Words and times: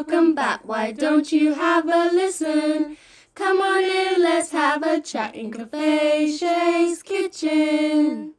welcome 0.00 0.34
back. 0.34 0.66
Why 0.66 0.92
don't 0.92 1.30
you 1.30 1.52
have 1.52 1.86
a 1.86 2.10
listen? 2.10 2.96
Come 3.34 3.60
on 3.60 3.84
in, 3.84 4.22
let's 4.22 4.50
have 4.50 4.82
a 4.82 4.98
chat 4.98 5.34
in 5.34 5.50
Kefeshe's 5.50 7.02
kitchen. 7.02 8.32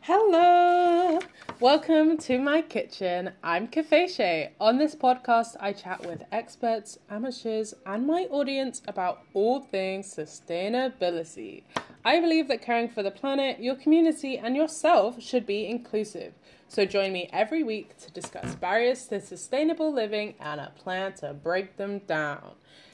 Hello! 0.00 1.20
Welcome 1.60 2.16
to 2.16 2.38
my 2.38 2.62
kitchen. 2.62 3.32
I'm 3.44 3.68
Kefeshe. 3.68 4.52
On 4.58 4.78
this 4.78 4.94
podcast, 4.94 5.54
I 5.60 5.74
chat 5.74 6.02
with 6.06 6.24
experts, 6.32 6.98
amateurs, 7.10 7.74
and 7.84 8.06
my 8.06 8.22
audience 8.30 8.80
about 8.88 9.20
all 9.34 9.60
things 9.60 10.14
sustainability. 10.14 11.64
I 12.06 12.20
believe 12.20 12.48
that 12.48 12.62
caring 12.62 12.88
for 12.88 13.02
the 13.02 13.10
planet, 13.10 13.60
your 13.60 13.74
community, 13.74 14.38
and 14.38 14.56
yourself 14.56 15.22
should 15.22 15.44
be 15.44 15.66
inclusive. 15.66 16.32
So 16.72 16.86
join 16.86 17.12
me 17.12 17.28
every 17.34 17.62
week 17.62 17.98
to 17.98 18.10
discuss 18.12 18.54
barriers 18.54 19.04
to 19.08 19.20
sustainable 19.20 19.92
living 19.92 20.36
and 20.40 20.58
a 20.58 20.72
plan 20.74 21.12
to 21.16 21.34
break 21.34 21.76
them 21.76 21.98
down. 21.98 22.52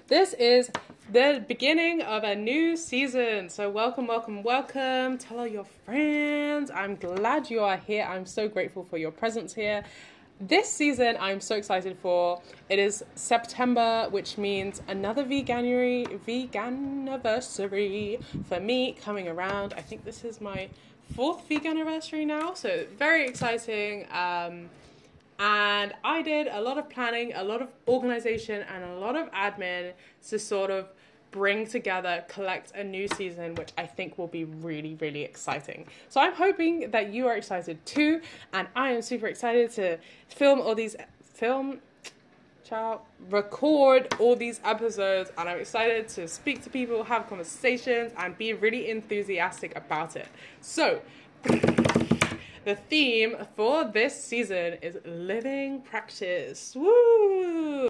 This 0.08 0.32
is 0.32 0.68
the 1.12 1.44
beginning 1.46 2.02
of 2.02 2.24
a 2.24 2.34
new 2.34 2.76
season. 2.76 3.48
So, 3.48 3.70
welcome, 3.70 4.08
welcome, 4.08 4.42
welcome. 4.42 5.16
Tell 5.16 5.38
all 5.38 5.46
your 5.46 5.66
friends. 5.84 6.72
I'm 6.74 6.96
glad 6.96 7.50
you 7.50 7.60
are 7.60 7.76
here. 7.76 8.02
I'm 8.02 8.26
so 8.26 8.48
grateful 8.48 8.82
for 8.82 8.98
your 8.98 9.12
presence 9.12 9.54
here. 9.54 9.84
This 10.40 10.68
season, 10.68 11.16
I'm 11.20 11.40
so 11.40 11.54
excited 11.54 11.96
for. 12.02 12.42
It 12.68 12.80
is 12.80 13.04
September, 13.14 14.08
which 14.10 14.38
means 14.38 14.82
another 14.88 15.22
veganuary, 15.22 16.18
vegan 16.22 17.08
anniversary 17.08 18.18
for 18.48 18.58
me 18.58 18.94
coming 18.94 19.28
around. 19.28 19.72
I 19.76 19.82
think 19.82 20.04
this 20.04 20.24
is 20.24 20.40
my 20.40 20.68
fourth 21.14 21.46
vegan 21.48 21.78
anniversary 21.78 22.24
now, 22.24 22.54
so 22.54 22.84
very 22.98 23.26
exciting. 23.26 24.06
Um, 24.12 24.68
and 25.38 25.94
I 26.02 26.22
did 26.22 26.48
a 26.48 26.60
lot 26.60 26.78
of 26.78 26.88
planning, 26.90 27.32
a 27.34 27.44
lot 27.44 27.62
of 27.62 27.68
organization, 27.86 28.64
and 28.74 28.84
a 28.84 28.94
lot 28.96 29.16
of 29.16 29.30
admin 29.32 29.92
to 30.28 30.38
sort 30.38 30.70
of 30.70 30.88
bring 31.30 31.66
together, 31.66 32.24
collect 32.28 32.72
a 32.74 32.82
new 32.82 33.06
season, 33.06 33.54
which 33.54 33.70
I 33.76 33.86
think 33.86 34.18
will 34.18 34.28
be 34.28 34.44
really, 34.44 34.96
really 35.00 35.22
exciting. 35.22 35.86
So 36.08 36.20
I'm 36.20 36.34
hoping 36.34 36.90
that 36.90 37.12
you 37.12 37.26
are 37.26 37.36
excited 37.36 37.84
too, 37.86 38.20
and 38.52 38.66
I 38.74 38.92
am 38.92 39.02
super 39.02 39.26
excited 39.26 39.70
to 39.72 39.98
film 40.28 40.60
all 40.60 40.74
these 40.74 40.96
film 41.22 41.80
ciao 42.68 43.00
record 43.30 44.14
all 44.18 44.36
these 44.36 44.60
episodes 44.62 45.30
and 45.38 45.48
i'm 45.48 45.58
excited 45.58 46.06
to 46.06 46.28
speak 46.28 46.62
to 46.62 46.68
people 46.68 47.02
have 47.02 47.26
conversations 47.26 48.12
and 48.18 48.36
be 48.36 48.52
really 48.52 48.90
enthusiastic 48.90 49.74
about 49.74 50.16
it 50.16 50.28
so 50.60 51.00
the 52.64 52.76
theme 52.90 53.36
for 53.56 53.84
this 53.84 54.22
season 54.22 54.74
is 54.82 54.98
living 55.06 55.80
practice. 55.80 56.76
Woo! 56.76 57.88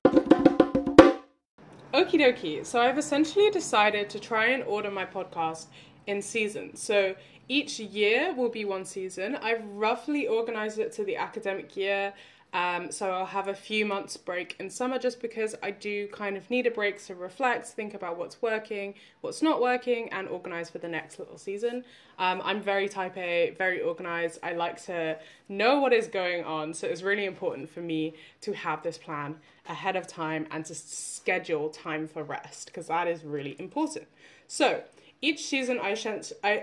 Okie 1.92 2.20
dokie. 2.20 2.64
So 2.64 2.80
I've 2.80 2.98
essentially 2.98 3.50
decided 3.50 4.08
to 4.10 4.20
try 4.20 4.50
and 4.50 4.62
order 4.62 4.90
my 4.90 5.04
podcast 5.04 5.66
in 6.08 6.20
seasons. 6.20 6.82
So 6.82 7.14
each 7.48 7.78
year 7.78 8.34
will 8.34 8.48
be 8.48 8.64
one 8.64 8.84
season. 8.84 9.36
I've 9.36 9.64
roughly 9.64 10.26
organized 10.26 10.78
it 10.78 10.90
to 10.94 11.04
the 11.04 11.16
academic 11.16 11.76
year 11.76 12.12
um, 12.54 12.90
so 12.90 13.10
I'll 13.10 13.26
have 13.26 13.48
a 13.48 13.54
few 13.54 13.84
months 13.84 14.16
break 14.16 14.56
in 14.58 14.70
summer 14.70 14.98
just 14.98 15.20
because 15.20 15.54
I 15.62 15.70
do 15.70 16.08
kind 16.08 16.34
of 16.36 16.48
need 16.50 16.66
a 16.66 16.70
break 16.70 17.04
to 17.04 17.14
reflect, 17.14 17.66
think 17.66 17.92
about 17.92 18.16
what's 18.16 18.40
working, 18.40 18.94
what's 19.20 19.42
not 19.42 19.60
working, 19.60 20.10
and 20.12 20.26
organize 20.28 20.70
for 20.70 20.78
the 20.78 20.88
next 20.88 21.18
little 21.18 21.36
season. 21.36 21.84
Um, 22.18 22.40
I'm 22.42 22.62
very 22.62 22.88
type 22.88 23.18
A, 23.18 23.54
very 23.58 23.82
organized. 23.82 24.38
I 24.42 24.54
like 24.54 24.82
to 24.86 25.18
know 25.50 25.78
what 25.80 25.92
is 25.92 26.06
going 26.06 26.42
on. 26.44 26.72
So 26.72 26.86
it's 26.86 27.02
really 27.02 27.26
important 27.26 27.68
for 27.68 27.80
me 27.80 28.14
to 28.40 28.54
have 28.54 28.82
this 28.82 28.96
plan 28.96 29.36
ahead 29.68 29.96
of 29.96 30.06
time 30.06 30.46
and 30.50 30.64
to 30.64 30.74
schedule 30.74 31.68
time 31.68 32.08
for 32.08 32.22
rest 32.22 32.66
because 32.66 32.86
that 32.86 33.06
is 33.06 33.24
really 33.24 33.56
important. 33.58 34.06
So 34.46 34.82
each 35.20 35.44
season 35.44 35.78
I, 35.80 35.96
I 36.44 36.62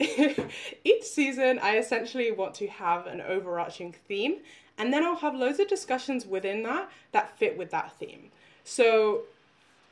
Each 0.84 1.04
season, 1.04 1.58
I 1.62 1.76
essentially 1.76 2.32
want 2.32 2.54
to 2.54 2.66
have 2.68 3.06
an 3.06 3.20
overarching 3.20 3.94
theme, 4.08 4.36
and 4.78 4.92
then 4.92 5.04
I'll 5.04 5.16
have 5.16 5.34
loads 5.34 5.60
of 5.60 5.68
discussions 5.68 6.24
within 6.24 6.62
that 6.62 6.90
that 7.12 7.36
fit 7.38 7.58
with 7.58 7.70
that 7.70 7.92
theme. 7.98 8.30
So, 8.64 9.22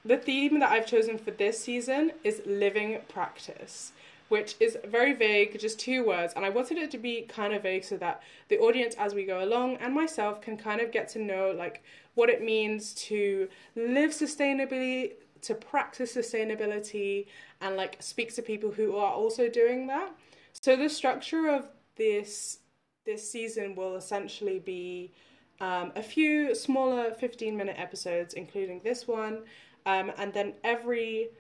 the 0.05 0.17
theme 0.17 0.61
that 0.61 0.71
I've 0.71 0.87
chosen 0.87 1.19
for 1.19 1.31
this 1.31 1.63
season 1.63 2.13
is 2.25 2.41
living 2.47 3.01
practice, 3.09 3.93
which 4.31 4.57
is 4.61 4.79
very 4.87 5.13
vague, 5.13 5.59
just 5.61 5.79
two 5.79 6.07
words, 6.07 6.33
and 6.35 6.43
I 6.43 6.49
wanted 6.49 6.79
it 6.79 6.91
to 6.93 6.99
be 6.99 7.23
kind 7.23 7.53
of 7.53 7.63
vague 7.63 7.85
so 7.85 7.99
that 7.99 8.23
the 8.49 8.59
audience, 8.59 8.95
as 8.99 9.15
we 9.15 9.27
go 9.27 9.45
along, 9.45 9.77
and 9.77 9.93
myself 9.95 10.41
can 10.41 10.57
kind 10.57 10.81
of 10.81 10.91
get 10.91 11.09
to 11.11 11.19
know 11.19 11.51
like 11.55 11.83
what 12.15 12.31
it 12.31 12.43
means 12.43 12.95
to 12.95 13.49
live 13.77 14.13
sustainably 14.13 15.13
to 15.43 15.55
practice 15.55 16.17
sustainability 16.17 17.27
and 17.61 17.77
like 17.77 17.97
speak 18.01 18.35
to 18.35 18.43
people 18.43 18.71
who 18.71 18.97
are 18.97 19.13
also 19.13 19.49
doing 19.49 19.87
that. 19.87 20.13
So 20.53 20.77
the 20.77 20.89
structure 20.89 21.49
of 21.49 21.69
this 21.97 22.59
this 23.05 23.31
season 23.31 23.75
will 23.75 23.97
essentially 23.97 24.59
be 24.59 25.13
um, 25.61 25.93
a 25.97 26.03
few 26.03 26.55
smaller 26.55 27.13
15 27.15 27.57
minute 27.57 27.77
episodes, 27.79 28.35
including 28.35 28.81
this 28.85 29.09
one, 29.09 29.45
um, 29.87 30.13
and 30.19 30.33
then 30.33 30.55
every 30.63 31.31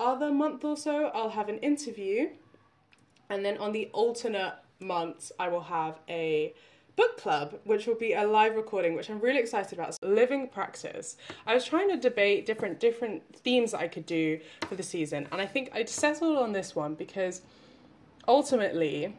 other 0.00 0.32
month 0.32 0.64
or 0.64 0.76
so, 0.76 1.10
I'll 1.14 1.30
have 1.30 1.48
an 1.48 1.58
interview, 1.58 2.30
and 3.28 3.44
then 3.44 3.58
on 3.58 3.72
the 3.72 3.90
alternate 3.92 4.54
months, 4.80 5.30
I 5.38 5.48
will 5.48 5.60
have 5.60 6.00
a 6.08 6.54
book 6.96 7.18
club, 7.18 7.58
which 7.64 7.86
will 7.86 7.94
be 7.94 8.12
a 8.12 8.24
live 8.24 8.56
recording, 8.56 8.94
which 8.94 9.10
I'm 9.10 9.20
really 9.20 9.40
excited 9.40 9.78
about. 9.78 9.94
So 9.94 10.08
living 10.08 10.48
practice. 10.48 11.16
I 11.46 11.54
was 11.54 11.64
trying 11.64 11.88
to 11.90 11.96
debate 11.96 12.46
different 12.46 12.80
different 12.80 13.22
themes 13.36 13.72
that 13.72 13.80
I 13.80 13.88
could 13.88 14.06
do 14.06 14.40
for 14.68 14.74
the 14.74 14.82
season, 14.82 15.28
and 15.32 15.40
I 15.40 15.46
think 15.46 15.70
I 15.72 15.84
settled 15.84 16.38
on 16.38 16.52
this 16.52 16.74
one 16.74 16.94
because 16.94 17.42
ultimately, 18.28 19.16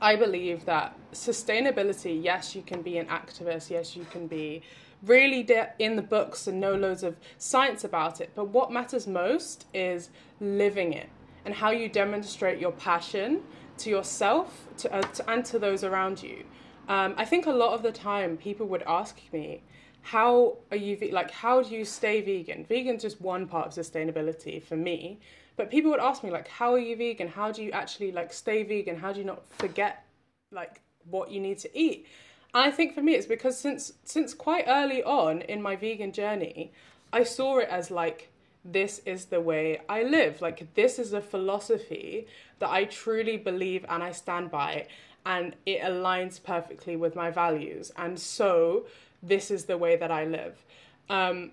I 0.00 0.16
believe 0.16 0.64
that 0.66 0.96
sustainability. 1.12 2.22
Yes, 2.22 2.54
you 2.54 2.62
can 2.62 2.82
be 2.82 2.98
an 2.98 3.06
activist. 3.06 3.70
Yes, 3.70 3.96
you 3.96 4.06
can 4.10 4.26
be 4.26 4.62
really 5.02 5.42
de- 5.42 5.70
in 5.78 5.96
the 5.96 6.02
books 6.02 6.46
and 6.46 6.60
know 6.60 6.74
loads 6.74 7.02
of 7.02 7.16
science 7.38 7.84
about 7.84 8.20
it. 8.20 8.30
But 8.34 8.48
what 8.48 8.72
matters 8.72 9.06
most 9.06 9.66
is 9.74 10.10
living 10.40 10.92
it 10.92 11.08
and 11.44 11.54
how 11.54 11.70
you 11.70 11.88
demonstrate 11.88 12.58
your 12.58 12.72
passion 12.72 13.42
to 13.78 13.90
yourself 13.90 14.66
to, 14.78 14.92
uh, 14.94 15.02
to, 15.02 15.30
and 15.30 15.44
to 15.46 15.58
those 15.58 15.84
around 15.84 16.22
you. 16.22 16.44
Um, 16.88 17.14
I 17.16 17.24
think 17.24 17.46
a 17.46 17.52
lot 17.52 17.72
of 17.72 17.82
the 17.82 17.92
time 17.92 18.36
people 18.36 18.66
would 18.66 18.82
ask 18.82 19.18
me, 19.32 19.62
how 20.02 20.58
are 20.70 20.76
you 20.76 20.96
ve- 20.98 21.12
like 21.12 21.30
how 21.30 21.62
do 21.62 21.74
you 21.74 21.84
stay 21.84 22.20
vegan? 22.20 22.64
Vegan's 22.64 23.00
just 23.00 23.20
one 23.22 23.46
part 23.46 23.66
of 23.66 23.72
sustainability 23.72 24.62
for 24.62 24.76
me, 24.76 25.18
but 25.56 25.70
people 25.70 25.90
would 25.90 26.00
ask 26.00 26.22
me 26.22 26.30
like 26.30 26.46
how 26.46 26.74
are 26.74 26.78
you 26.78 26.94
vegan? 26.94 27.26
How 27.26 27.50
do 27.50 27.62
you 27.62 27.72
actually 27.72 28.12
like 28.12 28.30
stay 28.32 28.62
vegan? 28.64 28.96
How 28.96 29.14
do 29.14 29.20
you 29.20 29.24
not 29.24 29.42
forget 29.56 30.04
like 30.50 30.82
what 31.08 31.30
you 31.30 31.40
need 31.40 31.58
to 31.60 31.78
eat? 31.78 32.06
And 32.52 32.62
I 32.62 32.70
think 32.70 32.94
for 32.94 33.00
me 33.02 33.14
it's 33.14 33.26
because 33.26 33.58
since 33.58 33.94
since 34.04 34.34
quite 34.34 34.66
early 34.68 35.02
on 35.02 35.40
in 35.40 35.62
my 35.62 35.74
vegan 35.74 36.12
journey, 36.12 36.70
I 37.10 37.24
saw 37.24 37.58
it 37.58 37.68
as 37.70 37.90
like 37.90 38.30
this 38.62 39.00
is 39.06 39.26
the 39.26 39.40
way 39.40 39.80
I 39.88 40.02
live. 40.02 40.42
Like 40.42 40.74
this 40.74 40.98
is 40.98 41.14
a 41.14 41.20
philosophy 41.22 42.26
that 42.64 42.70
I 42.70 42.84
truly 42.84 43.36
believe 43.36 43.84
and 43.90 44.02
I 44.02 44.12
stand 44.12 44.50
by 44.50 44.86
and 45.26 45.54
it 45.66 45.82
aligns 45.82 46.42
perfectly 46.42 46.96
with 46.96 47.14
my 47.14 47.30
values. 47.30 47.92
And 47.98 48.18
so 48.18 48.86
this 49.22 49.50
is 49.50 49.66
the 49.66 49.76
way 49.76 49.96
that 49.96 50.10
I 50.10 50.24
live. 50.24 50.64
Um, 51.10 51.52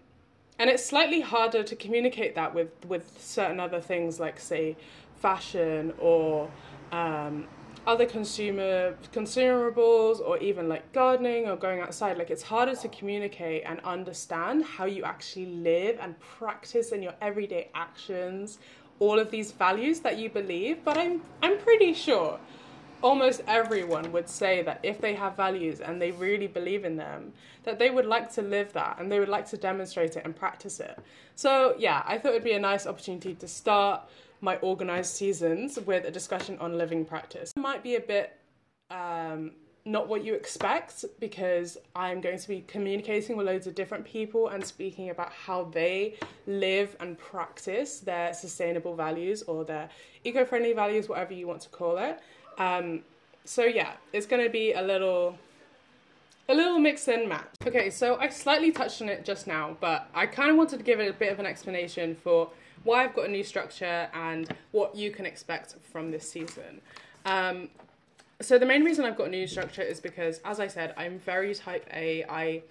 and 0.57 0.69
it's 0.69 0.85
slightly 0.85 1.19
harder 1.19 1.63
to 1.63 1.75
communicate 1.75 2.33
that 2.35 2.55
with, 2.55 2.69
with 2.85 3.17
certain 3.19 3.59
other 3.59 3.81
things 3.81 4.21
like, 4.21 4.39
say, 4.39 4.77
fashion 5.17 5.93
or 5.99 6.49
um, 6.93 7.45
other 7.85 8.05
consumer 8.05 8.95
consumables 9.11 10.19
or 10.19 10.37
even 10.37 10.69
like 10.69 10.93
gardening 10.93 11.47
or 11.47 11.55
going 11.55 11.79
outside 11.79 12.15
like 12.15 12.29
it's 12.29 12.43
harder 12.43 12.75
to 12.75 12.87
communicate 12.89 13.63
and 13.65 13.79
understand 13.83 14.63
how 14.63 14.85
you 14.85 15.03
actually 15.03 15.47
live 15.47 15.97
and 15.99 16.19
practice 16.19 16.91
in 16.91 17.01
your 17.01 17.13
everyday 17.21 17.69
actions 17.73 18.59
all 19.01 19.19
of 19.19 19.29
these 19.35 19.51
values 19.51 19.99
that 19.99 20.17
you 20.17 20.29
believe 20.29 20.77
but 20.85 20.97
i'm 20.97 21.21
i'm 21.43 21.57
pretty 21.59 21.93
sure 21.93 22.39
almost 23.01 23.41
everyone 23.47 24.11
would 24.11 24.29
say 24.29 24.61
that 24.61 24.79
if 24.83 25.01
they 25.01 25.13
have 25.13 25.35
values 25.35 25.79
and 25.79 26.01
they 26.01 26.11
really 26.11 26.47
believe 26.47 26.85
in 26.85 26.95
them, 26.95 27.33
that 27.63 27.79
they 27.79 27.89
would 27.89 28.05
like 28.05 28.31
to 28.33 28.41
live 28.41 28.71
that 28.73 28.97
and 28.99 29.11
they 29.11 29.19
would 29.19 29.29
like 29.29 29.47
to 29.49 29.57
demonstrate 29.57 30.15
it 30.15 30.23
and 30.25 30.35
practice 30.35 30.79
it. 30.79 30.97
So, 31.35 31.75
yeah, 31.77 32.03
I 32.05 32.17
thought 32.17 32.29
it 32.31 32.35
would 32.35 32.43
be 32.43 32.53
a 32.53 32.59
nice 32.59 32.85
opportunity 32.85 33.33
to 33.35 33.47
start 33.47 34.01
my 34.41 34.57
organized 34.57 35.15
seasons 35.15 35.79
with 35.85 36.05
a 36.05 36.11
discussion 36.11 36.57
on 36.59 36.77
living 36.77 37.05
practice. 37.05 37.51
It 37.55 37.59
might 37.59 37.83
be 37.83 37.95
a 37.95 38.01
bit 38.01 38.37
um, 38.89 39.51
not 39.85 40.07
what 40.07 40.23
you 40.23 40.33
expect 40.33 41.05
because 41.19 41.77
I'm 41.95 42.21
going 42.21 42.37
to 42.37 42.47
be 42.47 42.63
communicating 42.67 43.35
with 43.35 43.47
loads 43.47 43.65
of 43.67 43.75
different 43.75 44.05
people 44.05 44.49
and 44.49 44.63
speaking 44.63 45.09
about 45.09 45.31
how 45.31 45.65
they 45.65 46.15
live 46.45 46.95
and 46.99 47.17
practice 47.17 47.99
their 47.99 48.33
sustainable 48.33 48.95
values 48.95 49.41
or 49.43 49.65
their 49.65 49.89
eco 50.23 50.45
friendly 50.45 50.73
values, 50.73 51.09
whatever 51.09 51.33
you 51.33 51.47
want 51.47 51.61
to 51.61 51.69
call 51.69 51.97
it. 51.97 52.19
Um, 52.57 53.01
so 53.43 53.63
yeah, 53.63 53.93
it's 54.13 54.25
going 54.25 54.43
to 54.43 54.49
be 54.49 54.73
a 54.73 54.81
little 54.81 55.37
a 56.49 56.53
little 56.53 56.79
mix 56.79 57.07
and 57.07 57.29
match. 57.29 57.47
Okay, 57.65 57.89
so 57.89 58.17
I 58.17 58.27
slightly 58.27 58.71
touched 58.71 59.01
on 59.01 59.09
it 59.09 59.23
just 59.23 59.47
now, 59.47 59.77
but 59.79 60.09
I 60.13 60.25
kind 60.25 60.49
of 60.51 60.57
wanted 60.57 60.77
to 60.77 60.83
give 60.83 60.99
it 60.99 61.09
a 61.09 61.13
bit 61.13 61.31
of 61.31 61.39
an 61.39 61.45
explanation 61.45 62.13
for 62.13 62.49
why 62.83 63.03
I've 63.03 63.15
got 63.15 63.25
a 63.25 63.31
new 63.31 63.43
structure 63.43 64.09
and 64.13 64.53
what 64.71 64.95
you 64.95 65.11
can 65.11 65.25
expect 65.25 65.75
from 65.91 66.11
this 66.11 66.29
season. 66.29 66.81
Um, 67.25 67.69
so 68.41 68.57
the 68.57 68.65
main 68.65 68.83
reason 68.83 69.05
I've 69.05 69.17
got 69.17 69.27
a 69.27 69.31
new 69.31 69.47
structure 69.47 69.81
is 69.81 69.99
because, 69.99 70.39
as 70.45 70.59
I 70.59 70.67
said, 70.67 70.93
I'm 70.97 71.19
very 71.19 71.53
type 71.55 71.87
A. 71.93 72.23
I 72.25 72.63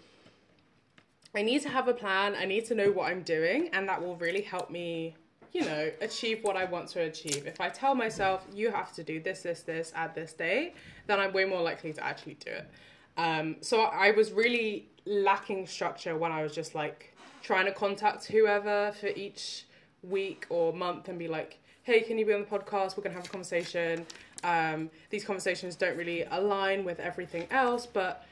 I 1.35 1.43
need 1.43 1.63
to 1.63 1.69
have 1.69 1.87
a 1.89 1.95
plan. 1.95 2.35
I 2.37 2.45
need 2.45 2.67
to 2.67 2.75
know 2.75 2.91
what 2.91 3.11
I'm 3.11 3.23
doing, 3.23 3.71
and 3.73 3.89
that 3.89 4.03
will 4.03 4.17
really 4.17 4.43
help 4.43 4.71
me, 4.71 5.15
you 5.53 5.65
know, 5.65 5.91
achieve 6.01 6.43
what 6.43 6.57
I 6.57 6.65
want 6.65 6.89
to 6.89 7.03
achieve. 7.03 7.47
If 7.47 7.61
I 7.61 7.69
tell 7.69 7.95
myself 7.95 8.45
you 8.53 8.71
have 8.71 8.93
to 8.95 9.05
do 9.05 9.21
this, 9.21 9.43
this, 9.43 9.63
this 9.63 9.93
at 9.95 10.15
this 10.15 10.33
day, 10.33 10.75
then 11.07 11.21
I'm 11.21 11.33
way 11.33 11.45
more 11.45 11.63
likely 11.63 11.93
to 11.93 12.05
actually 12.05 12.35
do 12.35 12.51
it. 12.51 12.69
Um, 13.17 13.57
so 13.61 13.83
I 13.83 14.11
was 14.11 14.33
really 14.33 14.89
lacking 15.05 15.67
structure 15.67 16.17
when 16.17 16.33
I 16.33 16.43
was 16.43 16.53
just 16.53 16.75
like 16.75 17.15
trying 17.43 17.67
to 17.67 17.73
contact 17.73 18.27
whoever 18.27 18.93
for 19.01 19.09
each 19.09 19.67
week 20.03 20.47
or 20.49 20.73
month 20.73 21.09
and 21.09 21.19
be 21.19 21.29
like, 21.29 21.59
hey, 21.83 22.01
can 22.01 22.19
you 22.19 22.27
be 22.27 22.33
on 22.33 22.41
the 22.41 22.47
podcast? 22.47 22.97
We're 22.97 23.05
gonna 23.05 23.15
have 23.15 23.27
a 23.27 23.29
conversation. 23.29 24.07
Um, 24.43 24.91
these 25.11 25.25
conversations 25.25 25.77
don't 25.77 25.97
really 25.97 26.25
align 26.31 26.85
with 26.85 27.01
everything 27.01 27.47
else, 27.51 27.87
but 27.87 28.25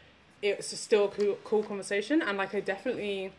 it's 0.43 0.77
still 0.79 1.07
a 1.07 1.09
cool, 1.09 1.39
cool 1.45 1.63
conversation. 1.63 2.23
And 2.23 2.39
like, 2.39 2.55
I 2.55 2.61
definitely, 2.61 3.33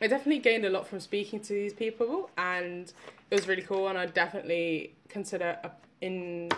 I 0.00 0.06
definitely 0.06 0.38
gained 0.38 0.64
a 0.64 0.70
lot 0.70 0.86
from 0.86 1.00
speaking 1.00 1.40
to 1.40 1.52
these 1.52 1.72
people, 1.72 2.30
and 2.38 2.92
it 3.30 3.34
was 3.34 3.48
really 3.48 3.62
cool. 3.62 3.88
And 3.88 3.98
I 3.98 4.06
definitely 4.06 4.94
consider 5.08 5.58
in 6.00 6.50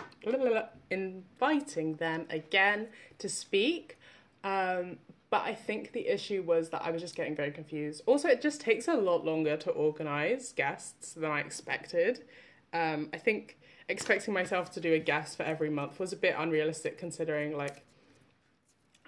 inviting 0.89 1.95
them 1.95 2.25
again 2.29 2.87
to 3.19 3.27
speak. 3.27 3.97
Um, 4.43 4.97
but 5.29 5.41
I 5.41 5.55
think 5.55 5.93
the 5.93 6.07
issue 6.07 6.43
was 6.43 6.69
that 6.69 6.83
I 6.85 6.91
was 6.91 7.01
just 7.01 7.15
getting 7.15 7.35
very 7.35 7.51
confused. 7.51 8.03
Also, 8.05 8.27
it 8.27 8.41
just 8.41 8.61
takes 8.61 8.87
a 8.87 8.93
lot 8.93 9.25
longer 9.25 9.57
to 9.57 9.71
organize 9.71 10.53
guests 10.53 11.13
than 11.13 11.31
I 11.31 11.39
expected. 11.39 12.23
Um, 12.71 13.09
I 13.11 13.17
think 13.17 13.57
expecting 13.89 14.33
myself 14.33 14.71
to 14.71 14.79
do 14.79 14.93
a 14.93 14.99
guest 14.99 15.37
for 15.37 15.43
every 15.43 15.69
month 15.69 15.99
was 15.99 16.13
a 16.13 16.15
bit 16.15 16.35
unrealistic 16.37 16.97
considering 16.97 17.57
like 17.57 17.83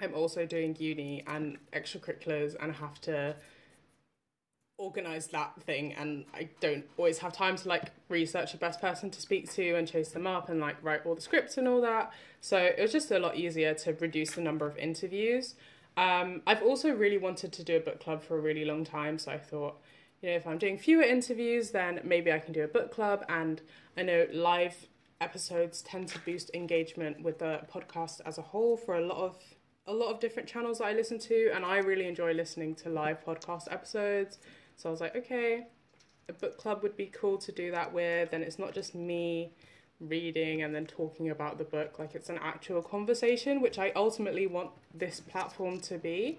I'm 0.01 0.13
also 0.13 0.45
doing 0.45 0.75
uni 0.77 1.23
and 1.27 1.57
extracurriculars 1.73 2.55
and 2.61 2.73
have 2.75 2.99
to 3.01 3.35
organize 4.77 5.27
that 5.27 5.53
thing 5.61 5.93
and 5.93 6.25
I 6.33 6.49
don't 6.59 6.83
always 6.97 7.19
have 7.19 7.31
time 7.31 7.55
to 7.55 7.69
like 7.69 7.91
research 8.09 8.51
the 8.51 8.57
best 8.57 8.81
person 8.81 9.09
to 9.11 9.21
speak 9.21 9.49
to 9.53 9.75
and 9.75 9.87
chase 9.87 10.09
them 10.09 10.27
up 10.27 10.49
and 10.49 10.59
like 10.59 10.75
write 10.83 11.05
all 11.05 11.15
the 11.15 11.21
scripts 11.21 11.57
and 11.57 11.67
all 11.67 11.79
that. 11.81 12.11
So 12.41 12.57
it 12.57 12.81
was 12.81 12.91
just 12.91 13.09
a 13.11 13.19
lot 13.19 13.37
easier 13.37 13.73
to 13.73 13.93
reduce 13.93 14.31
the 14.31 14.41
number 14.41 14.67
of 14.67 14.77
interviews. 14.77 15.55
Um, 15.97 16.41
I've 16.45 16.61
also 16.61 16.89
really 16.89 17.17
wanted 17.17 17.53
to 17.53 17.63
do 17.63 17.77
a 17.77 17.79
book 17.79 18.01
club 18.01 18.21
for 18.21 18.37
a 18.37 18.41
really 18.41 18.65
long 18.65 18.83
time, 18.83 19.17
so 19.17 19.31
I 19.31 19.37
thought, 19.37 19.77
you 20.25 20.31
know, 20.31 20.37
if 20.37 20.47
I'm 20.47 20.57
doing 20.57 20.79
fewer 20.79 21.03
interviews, 21.03 21.69
then 21.69 21.99
maybe 22.03 22.31
I 22.31 22.39
can 22.39 22.51
do 22.51 22.63
a 22.63 22.67
book 22.67 22.91
club. 22.91 23.23
And 23.29 23.61
I 23.95 24.01
know 24.01 24.25
live 24.33 24.87
episodes 25.21 25.83
tend 25.83 26.07
to 26.09 26.19
boost 26.19 26.49
engagement 26.55 27.21
with 27.21 27.37
the 27.37 27.61
podcast 27.71 28.21
as 28.25 28.39
a 28.39 28.41
whole 28.41 28.75
for 28.75 28.95
a 28.95 29.05
lot 29.05 29.17
of 29.17 29.37
a 29.85 29.93
lot 29.93 30.11
of 30.11 30.19
different 30.19 30.49
channels 30.49 30.79
that 30.79 30.85
I 30.85 30.93
listen 30.93 31.19
to, 31.19 31.51
and 31.53 31.63
I 31.63 31.77
really 31.77 32.07
enjoy 32.07 32.33
listening 32.33 32.73
to 32.77 32.89
live 32.89 33.23
podcast 33.23 33.71
episodes. 33.71 34.39
So 34.77 34.89
I 34.89 34.91
was 34.91 34.99
like, 34.99 35.15
okay, 35.15 35.67
a 36.27 36.33
book 36.33 36.57
club 36.57 36.81
would 36.81 36.97
be 36.97 37.05
cool 37.05 37.37
to 37.37 37.51
do 37.51 37.69
that 37.69 37.93
with, 37.93 38.33
and 38.33 38.43
it's 38.43 38.57
not 38.57 38.73
just 38.73 38.95
me 38.95 39.51
reading 39.99 40.63
and 40.63 40.73
then 40.73 40.87
talking 40.87 41.29
about 41.29 41.59
the 41.59 41.63
book 41.63 41.99
like 41.99 42.15
it's 42.15 42.27
an 42.27 42.37
actual 42.41 42.81
conversation 42.81 43.61
which 43.61 43.79
i 43.79 43.93
ultimately 43.95 44.45
want 44.45 44.69
this 44.93 45.21
platform 45.21 45.79
to 45.79 45.97
be 45.97 46.37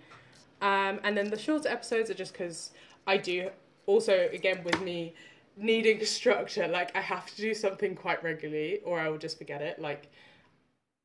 um, 0.61 1.00
and 1.05 1.17
then 1.17 1.31
the 1.31 1.38
shorter 1.38 1.67
episodes 1.67 2.11
are 2.11 2.15
just 2.15 2.35
because 2.35 2.73
i 3.06 3.17
do 3.17 3.49
also 3.87 4.29
again 4.33 4.62
with 4.65 4.81
me 4.83 5.15
needing 5.56 6.05
structure 6.05 6.69
like 6.69 6.94
i 6.97 7.00
have 7.00 7.27
to 7.27 7.37
do 7.37 7.55
something 7.55 7.94
quite 7.94 8.23
regularly 8.23 8.81
or 8.85 8.99
i 8.99 9.09
will 9.09 9.19
just 9.19 9.38
forget 9.38 9.62
it 9.62 9.79
like 9.79 10.11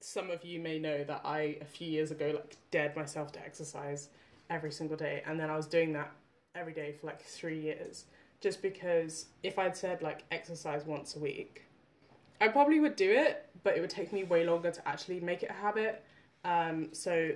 some 0.01 0.31
of 0.31 0.43
you 0.43 0.59
may 0.59 0.79
know 0.79 1.03
that 1.03 1.21
i 1.23 1.57
a 1.61 1.65
few 1.65 1.87
years 1.87 2.11
ago 2.11 2.31
like 2.35 2.57
dared 2.71 2.95
myself 2.95 3.31
to 3.31 3.39
exercise 3.39 4.09
every 4.49 4.71
single 4.71 4.97
day 4.97 5.21
and 5.25 5.39
then 5.39 5.49
i 5.49 5.55
was 5.55 5.67
doing 5.67 5.93
that 5.93 6.11
every 6.55 6.73
day 6.73 6.91
for 6.91 7.07
like 7.07 7.21
three 7.21 7.59
years 7.59 8.05
just 8.41 8.61
because 8.61 9.27
if 9.43 9.57
i'd 9.59 9.77
said 9.77 10.01
like 10.01 10.23
exercise 10.31 10.85
once 10.85 11.15
a 11.15 11.19
week 11.19 11.63
I 12.41 12.47
probably 12.47 12.79
would 12.79 12.95
do 12.95 13.09
it, 13.11 13.45
but 13.63 13.77
it 13.77 13.81
would 13.81 13.91
take 13.91 14.11
me 14.11 14.23
way 14.23 14.43
longer 14.43 14.71
to 14.71 14.87
actually 14.87 15.19
make 15.19 15.43
it 15.43 15.51
a 15.51 15.53
habit. 15.53 16.03
Um, 16.43 16.89
so 16.91 17.33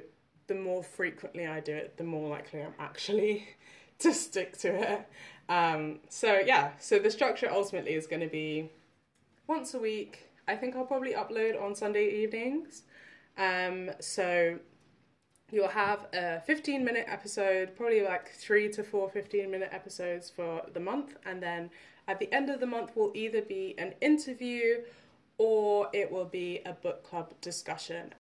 the 0.48 0.56
more 0.56 0.84
frequently 0.84 1.46
I 1.46 1.60
do 1.60 1.74
it, 1.76 1.96
the 1.98 2.04
more 2.04 2.28
likely 2.28 2.64
I'm 2.64 2.74
actually 2.80 3.48
to 4.00 4.12
stick 4.12 4.58
to 4.60 4.74
it. 4.74 5.08
Um, 5.48 6.00
so 6.10 6.40
yeah, 6.46 6.72
so 6.80 7.00
the 7.00 7.12
structure 7.12 7.50
ultimately 7.52 7.94
is 7.94 8.08
going 8.08 8.22
to 8.22 8.28
be 8.28 8.70
once 9.48 9.74
a 9.74 9.80
week. 9.80 10.30
I 10.48 10.56
think 10.56 10.76
I'll 10.76 10.86
probably 10.86 11.14
upload 11.14 11.62
on 11.62 11.76
Sunday 11.76 12.24
evenings. 12.24 12.84
Um, 13.38 13.92
so 14.00 14.60
you'll 15.52 15.68
have 15.68 16.08
a 16.14 16.42
15 16.42 16.84
minute 16.84 17.06
episode, 17.08 17.76
probably 17.76 18.02
like 18.02 18.32
three 18.32 18.70
to 18.70 18.84
four 18.84 19.10
15 19.10 19.50
minute 19.50 19.70
episodes 19.72 20.30
for 20.30 20.64
the 20.74 20.80
month, 20.80 21.16
and 21.26 21.42
then 21.42 21.70
at 22.08 22.20
the 22.20 22.32
end 22.34 22.50
of 22.50 22.60
the 22.60 22.68
month 22.68 22.96
will 22.96 23.12
either 23.16 23.42
be 23.42 23.76
an 23.78 23.94
interview 24.02 24.82
or 25.38 25.90
it 25.94 26.12
will 26.12 26.26
be 26.26 26.62
a 26.66 26.74
book 26.74 27.04
club 27.04 27.34
discussion. 27.42 28.14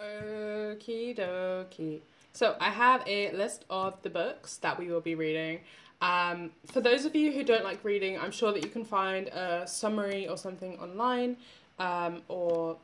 Okie 0.00 1.16
dokie. 1.16 2.00
So 2.32 2.56
I 2.60 2.70
have 2.70 3.02
a 3.06 3.30
list 3.32 3.64
of 3.68 4.00
the 4.02 4.10
books 4.10 4.56
that 4.58 4.78
we 4.78 4.88
will 4.88 5.00
be 5.00 5.14
reading. 5.14 5.60
Um, 6.02 6.50
for 6.66 6.80
those 6.80 7.04
of 7.04 7.14
you 7.14 7.30
who 7.32 7.44
don't 7.44 7.62
like 7.62 7.82
reading, 7.84 8.18
I'm 8.18 8.32
sure 8.32 8.52
that 8.52 8.64
you 8.64 8.70
can 8.70 8.84
find 8.84 9.28
a 9.28 9.66
summary 9.66 10.26
or 10.26 10.36
something 10.36 10.76
online 10.80 11.36
um, 11.78 12.22
or 12.26 12.76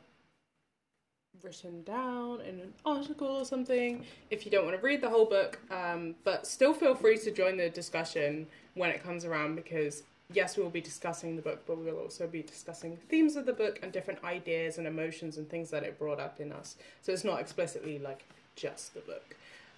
written 1.43 1.83
down 1.83 2.41
in 2.41 2.59
an 2.59 2.73
article 2.85 3.27
or 3.27 3.45
something 3.45 4.05
if 4.29 4.45
you 4.45 4.51
don't 4.51 4.65
want 4.65 4.75
to 4.75 4.81
read 4.81 5.01
the 5.01 5.09
whole 5.09 5.25
book. 5.25 5.59
Um, 5.69 6.15
but 6.23 6.47
still 6.47 6.73
feel 6.73 6.95
free 6.95 7.17
to 7.17 7.31
join 7.31 7.57
the 7.57 7.69
discussion 7.69 8.47
when 8.73 8.89
it 8.89 9.03
comes 9.03 9.25
around 9.25 9.55
because 9.55 10.03
yes, 10.33 10.55
we 10.55 10.63
will 10.63 10.69
be 10.69 10.81
discussing 10.81 11.35
the 11.35 11.41
book, 11.41 11.63
but 11.67 11.77
we 11.77 11.85
will 11.85 11.99
also 11.99 12.25
be 12.25 12.41
discussing 12.41 12.95
themes 13.09 13.35
of 13.35 13.45
the 13.45 13.53
book 13.53 13.79
and 13.83 13.91
different 13.91 14.23
ideas 14.23 14.77
and 14.77 14.87
emotions 14.87 15.37
and 15.37 15.49
things 15.49 15.69
that 15.71 15.83
it 15.83 15.99
brought 15.99 16.19
up 16.19 16.39
in 16.39 16.53
us. 16.53 16.77
So 17.01 17.11
it's 17.11 17.25
not 17.25 17.41
explicitly 17.41 17.99
like 17.99 18.23
just 18.55 18.93
the 18.93 19.01
book. 19.01 19.35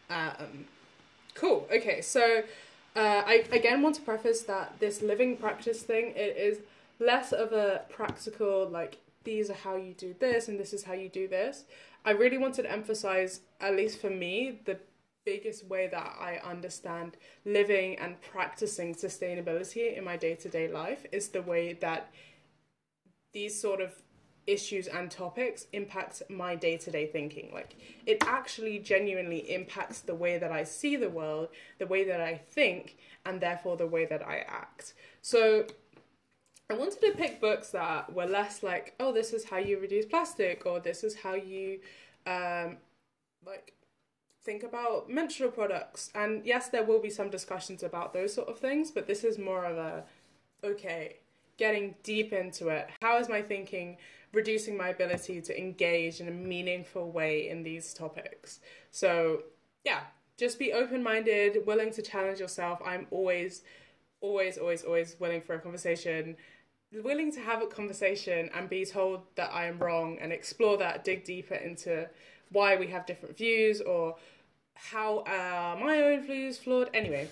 Um, 0.10 0.66
cool. 1.34 1.68
Okay, 1.72 2.02
so 2.02 2.44
uh, 2.96 3.24
I 3.26 3.46
again 3.52 3.82
want 3.82 3.96
to 3.96 4.02
preface 4.02 4.42
that 4.44 4.80
this 4.80 5.02
living 5.02 5.38
practice 5.38 5.82
thing 5.82 6.14
it 6.16 6.38
is 6.38 6.60
less 7.00 7.32
of 7.32 7.52
a 7.52 7.82
practical 7.90 8.68
like 8.70 9.00
these 9.24 9.50
are 9.50 9.56
how 9.56 9.76
you 9.76 9.94
do 9.94 10.16
this 10.20 10.48
and 10.48 10.60
this 10.60 10.74
is 10.74 10.84
how 10.84 10.94
you 10.94 11.10
do 11.10 11.28
this. 11.28 11.66
I 12.04 12.12
really 12.12 12.38
wanted 12.38 12.64
to 12.64 12.72
emphasize, 12.72 13.42
at 13.60 13.76
least 13.76 14.02
for 14.02 14.10
me, 14.10 14.60
the 14.66 14.80
biggest 15.24 15.66
way 15.68 15.88
that 15.88 16.16
I 16.20 16.40
understand 16.44 17.18
living 17.46 18.00
and 18.00 18.20
practicing 18.22 18.96
sustainability 18.96 19.96
in 19.96 20.04
my 20.04 20.18
day 20.18 20.34
to 20.36 20.50
day 20.50 20.68
life 20.68 21.06
is 21.12 21.30
the 21.30 21.44
way 21.44 21.74
that 21.74 22.12
these 23.34 23.60
sort 23.60 23.82
of 23.82 23.94
issues 24.52 24.88
and 24.88 25.10
topics 25.10 25.68
impact 25.74 26.22
my 26.30 26.56
day 26.56 26.78
to 26.78 26.92
day 26.92 27.08
thinking. 27.08 27.52
Like, 27.54 27.76
it 28.06 28.24
actually 28.26 28.80
genuinely 28.80 29.52
impacts 29.54 30.02
the 30.02 30.16
way 30.16 30.38
that 30.38 30.52
I 30.52 30.64
see 30.64 30.96
the 30.96 31.10
world, 31.10 31.50
the 31.80 31.88
way 31.88 32.04
that 32.04 32.22
I 32.22 32.36
think, 32.38 32.98
and 33.26 33.40
therefore 33.40 33.78
the 33.78 33.88
way 33.88 34.06
that 34.06 34.26
I 34.28 34.40
act. 34.48 34.94
So, 35.22 35.66
I 36.70 36.74
wanted 36.74 37.02
to 37.02 37.12
pick 37.12 37.42
books 37.42 37.72
that 37.72 38.14
were 38.14 38.26
less 38.26 38.64
like, 38.64 38.96
oh, 39.00 39.12
this 39.12 39.34
is 39.34 39.46
how 39.46 39.58
you 39.58 39.80
reduce 39.80 40.06
plastic, 40.06 40.66
or 40.66 40.80
this 40.80 41.04
is 41.04 41.16
how 41.16 41.34
you, 41.34 41.80
um, 42.26 42.78
like, 43.46 43.74
think 44.44 44.64
about 44.64 45.10
menstrual 45.10 45.52
products. 45.52 46.12
And 46.16 46.46
yes, 46.46 46.70
there 46.70 46.84
will 46.84 47.00
be 47.00 47.10
some 47.10 47.30
discussions 47.30 47.84
about 47.84 48.14
those 48.14 48.34
sort 48.34 48.48
of 48.48 48.58
things, 48.58 48.92
but 48.92 49.08
this 49.08 49.24
is 49.24 49.38
more 49.38 49.66
of 49.66 49.78
a 49.78 50.04
okay, 50.64 51.18
getting 51.58 51.96
deep 52.04 52.34
into 52.34 52.70
it. 52.70 52.90
How 53.02 53.18
is 53.18 53.30
my 53.30 53.42
thinking 53.42 53.98
reducing 54.34 54.78
my 54.78 54.90
ability 54.90 55.42
to 55.42 55.58
engage 55.58 56.20
in 56.20 56.28
a 56.28 56.32
meaningful 56.32 57.12
way 57.12 57.50
in 57.50 57.64
these 57.64 57.94
topics? 57.94 58.60
So, 58.92 59.44
yeah, 59.84 60.02
just 60.38 60.58
be 60.60 60.74
open 60.74 61.04
minded, 61.04 61.66
willing 61.66 61.92
to 61.92 62.02
challenge 62.02 62.40
yourself. 62.40 62.80
I'm 62.86 63.08
always, 63.12 63.64
always, 64.22 64.58
always, 64.58 64.84
always 64.84 65.16
willing 65.20 65.42
for 65.42 65.56
a 65.56 65.60
conversation. 65.60 66.38
Willing 67.04 67.32
to 67.32 67.40
have 67.40 67.62
a 67.62 67.68
conversation 67.68 68.50
and 68.54 68.68
be 68.68 68.86
told 68.86 69.22
that 69.36 69.50
I 69.54 69.68
am 69.68 69.80
wrong 69.80 70.18
and 70.20 70.34
explore 70.34 70.78
that, 70.78 71.06
dig 71.06 71.24
deeper 71.24 71.56
into 71.56 72.10
why 72.52 72.76
we 72.76 72.88
have 72.88 73.06
different 73.06 73.38
views 73.38 73.80
or 73.80 74.18
how 74.74 75.24
my 75.80 76.02
own 76.02 76.26
views 76.26 76.58
flawed. 76.58 76.90
Anyway, 76.94 77.30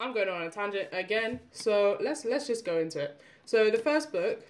I'm 0.00 0.12
going 0.12 0.28
on 0.28 0.42
a 0.42 0.50
tangent 0.50 0.88
again, 0.92 1.38
so 1.52 1.96
let's 2.00 2.24
let's 2.24 2.48
just 2.48 2.64
go 2.64 2.78
into 2.78 2.98
it. 3.00 3.20
So 3.44 3.70
the 3.70 3.78
first 3.78 4.10
book, 4.10 4.44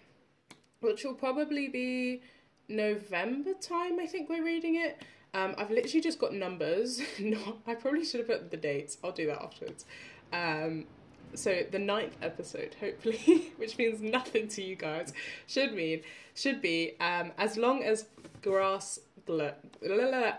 which 0.85 1.05
will 1.05 1.15
probably 1.15 1.69
be 1.69 2.23
November 2.69 3.55
time, 3.55 3.99
I 3.99 4.07
think 4.07 4.29
we're 4.29 4.45
reading 4.45 4.77
it. 4.77 5.03
Um, 5.33 5.55
I've 5.59 5.71
literally 5.71 6.01
just 6.01 6.19
got 6.19 6.33
numbers. 6.33 7.01
Not, 7.19 7.59
I 7.67 7.75
probably 7.75 8.05
should 8.05 8.21
have 8.21 8.29
put 8.29 8.51
the 8.51 8.57
dates. 8.57 8.99
I'll 9.03 9.13
do 9.13 9.27
that 9.27 9.43
afterwards. 9.43 9.85
Um, 10.33 10.87
so 11.35 11.63
the 11.71 11.79
ninth 11.79 12.17
episode, 12.23 12.77
hopefully, 12.79 13.53
which 13.57 13.77
means 13.77 14.01
nothing 14.01 14.47
to 14.49 14.63
you 14.63 14.77
guys, 14.77 15.13
should 15.47 15.75
mean 15.75 16.03
should 16.35 16.63
be 16.63 16.95
um, 17.01 17.33
as 17.39 17.57
long 17.57 17.83
as 17.83 18.07
grass. 18.43 19.01
Let 19.27 19.65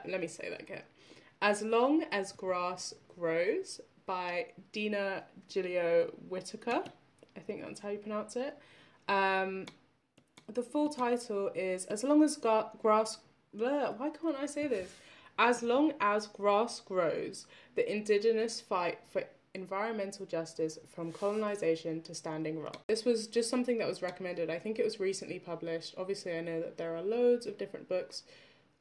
me 0.05 0.27
say 0.27 0.49
that 0.49 0.61
again. 0.61 0.83
As 1.41 1.61
long 1.61 2.03
as 2.11 2.31
grass 2.31 2.93
grows 3.17 3.81
by 4.05 4.47
Dina 4.71 5.23
Gilio 5.49 6.11
Whitaker. 6.29 6.83
I 7.35 7.39
think 7.39 7.61
that's 7.61 7.79
how 7.79 7.89
you 7.89 7.97
pronounce 7.97 8.35
it. 8.35 8.57
The 10.53 10.63
full 10.63 10.89
title 10.89 11.49
is 11.55 11.85
As 11.85 12.03
Long 12.03 12.23
as 12.23 12.37
Grass. 12.37 13.17
Why 13.51 14.11
can't 14.21 14.35
I 14.35 14.45
say 14.45 14.67
this? 14.67 14.91
As 15.37 15.63
long 15.63 15.93
as 15.99 16.27
grass 16.27 16.79
grows, 16.79 17.45
the 17.75 17.91
indigenous 17.91 18.61
fight 18.61 18.99
for 19.11 19.23
environmental 19.53 20.25
justice 20.25 20.77
from 20.87 21.11
colonization 21.11 22.01
to 22.03 22.13
standing 22.13 22.61
rock. 22.61 22.77
This 22.87 23.05
was 23.05 23.27
just 23.27 23.49
something 23.49 23.77
that 23.79 23.87
was 23.87 24.01
recommended. 24.01 24.49
I 24.49 24.59
think 24.59 24.79
it 24.79 24.85
was 24.85 24.99
recently 24.99 25.39
published. 25.39 25.95
Obviously, 25.97 26.37
I 26.37 26.41
know 26.41 26.61
that 26.61 26.77
there 26.77 26.95
are 26.95 27.01
loads 27.01 27.47
of 27.47 27.57
different 27.57 27.89
books. 27.89 28.23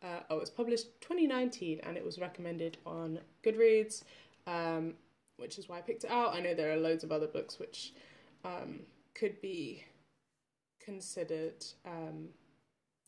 Uh, 0.02 0.20
oh, 0.30 0.36
it 0.36 0.40
was 0.40 0.50
published 0.50 1.00
2019 1.00 1.80
and 1.82 1.96
it 1.96 2.04
was 2.04 2.18
recommended 2.18 2.76
on 2.84 3.18
Goodreads, 3.42 4.02
um, 4.46 4.94
which 5.38 5.58
is 5.58 5.68
why 5.68 5.78
I 5.78 5.80
picked 5.80 6.04
it 6.04 6.10
out. 6.10 6.34
I 6.34 6.40
know 6.40 6.54
there 6.54 6.72
are 6.72 6.76
loads 6.76 7.04
of 7.04 7.10
other 7.10 7.28
books 7.28 7.58
which 7.58 7.94
um, 8.44 8.80
could 9.14 9.40
be 9.40 9.84
considered 10.84 11.64
um, 11.86 12.28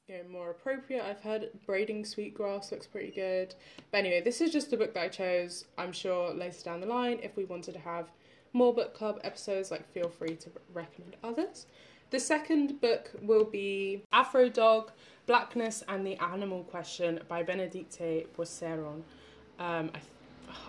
you 0.09 0.17
know, 0.17 0.23
more 0.31 0.51
appropriate. 0.51 1.05
I've 1.05 1.21
heard 1.21 1.51
Braiding 1.67 2.05
Sweetgrass 2.05 2.71
looks 2.71 2.87
pretty 2.87 3.11
good. 3.11 3.55
But 3.91 3.99
anyway, 3.99 4.21
this 4.21 4.41
is 4.41 4.53
just 4.53 4.71
the 4.71 4.77
book 4.77 4.95
that 4.95 5.03
I 5.03 5.09
chose. 5.09 5.65
I'm 5.77 5.93
sure 5.93 6.33
later 6.33 6.63
down 6.65 6.81
the 6.81 6.87
line, 6.87 7.19
if 7.23 7.37
we 7.37 7.45
wanted 7.45 7.75
to 7.75 7.81
have 7.81 8.11
more 8.53 8.73
book 8.73 8.95
club 8.95 9.21
episodes, 9.25 9.71
like 9.71 9.91
feel 9.93 10.09
free 10.09 10.37
to 10.37 10.51
recommend 10.73 11.17
others. 11.25 11.67
The 12.11 12.21
second 12.21 12.81
book 12.81 13.11
will 13.21 13.45
be 13.45 14.05
Afro 14.13 14.49
Dog, 14.49 14.93
Blackness 15.27 15.83
and 15.89 16.07
the 16.07 16.17
Animal 16.23 16.63
Question 16.63 17.21
by 17.29 17.43
Benedicte 17.43 18.33
Boisseron. 18.37 19.03
Um, 19.59 19.91
I, 19.93 20.01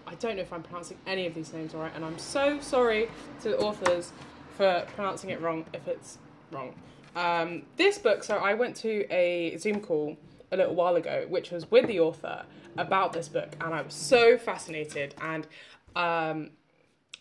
I 0.08 0.16
don't 0.16 0.38
know 0.38 0.42
if 0.42 0.52
I'm 0.52 0.64
pronouncing 0.64 0.98
any 1.06 1.28
of 1.28 1.36
these 1.36 1.54
names 1.54 1.76
right, 1.76 1.92
and 1.96 2.04
I'm 2.04 2.18
so 2.18 2.60
sorry 2.60 3.08
to 3.44 3.50
the 3.50 3.60
authors 3.60 4.12
for 4.56 4.84
pronouncing 4.96 5.30
it 5.30 5.40
wrong 5.42 5.66
if 5.74 5.88
it's 5.88 6.18
wrong. 6.52 6.74
Um, 7.18 7.64
this 7.78 7.98
book, 7.98 8.24
so 8.24 8.38
I 8.38 8.54
went 8.54 8.76
to 8.78 9.12
a 9.12 9.58
Zoom 9.58 9.80
call 9.80 10.16
a 10.52 10.56
little 10.56 10.76
while 10.76 10.98
ago, 10.98 11.26
which 11.28 11.50
was 11.50 11.70
with 11.72 11.88
the 11.88 12.00
author 12.00 12.46
about 12.78 13.12
this 13.12 13.28
book, 13.28 13.56
and 13.60 13.74
I 13.74 13.82
was 13.82 13.96
so 13.96 14.38
fascinated. 14.38 15.16
And 15.20 15.48
um, 15.96 16.52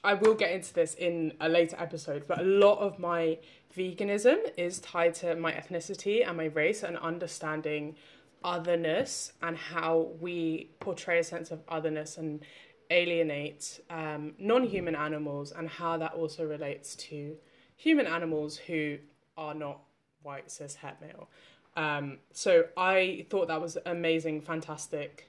I 0.04 0.12
will 0.12 0.34
get 0.34 0.50
into 0.50 0.74
this 0.74 0.92
in 0.96 1.32
a 1.40 1.48
later 1.48 1.76
episode, 1.78 2.24
but 2.28 2.40
a 2.40 2.44
lot 2.44 2.78
of 2.78 2.98
my 2.98 3.38
veganism 3.74 4.36
is 4.58 4.80
tied 4.80 5.14
to 5.14 5.34
my 5.34 5.52
ethnicity 5.52 6.28
and 6.28 6.36
my 6.36 6.44
race 6.44 6.82
and 6.82 6.98
understanding 6.98 7.96
otherness 8.44 9.32
and 9.42 9.56
how 9.56 10.10
we 10.20 10.72
portray 10.78 11.20
a 11.20 11.24
sense 11.24 11.50
of 11.50 11.62
otherness 11.70 12.18
and 12.18 12.44
alienate 12.90 13.80
um, 13.88 14.34
non 14.38 14.62
human 14.62 14.94
animals, 14.94 15.52
and 15.52 15.70
how 15.70 15.96
that 15.96 16.12
also 16.12 16.44
relates 16.44 16.94
to 16.96 17.34
human 17.76 18.06
animals 18.06 18.58
who 18.58 18.98
are 19.36 19.54
not 19.54 19.80
white 20.22 20.50
cis 20.50 20.74
het 20.74 21.00
male. 21.00 21.28
Um, 21.76 22.18
so 22.32 22.64
I 22.76 23.26
thought 23.28 23.48
that 23.48 23.60
was 23.60 23.76
amazing, 23.84 24.40
fantastic 24.40 25.28